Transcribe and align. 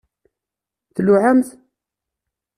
Tluɛamt? 0.95 1.49